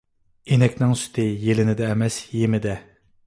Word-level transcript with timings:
ئىنەكنىڭ 0.55 0.95
سۈتى 1.01 1.27
يېلىنىدە 1.45 1.91
ئەمەس، 1.91 2.19
يېمىدە. 2.39 2.75